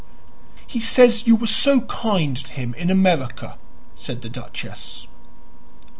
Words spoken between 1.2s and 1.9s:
you were so